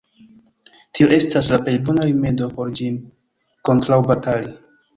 Tio 0.99 1.09
estas 1.17 1.49
la 1.55 1.59
plej 1.67 1.75
bona 1.91 2.09
rimedo 2.09 2.49
por 2.57 2.73
ĝin 2.81 2.99
kontraŭbatali. 3.71 4.55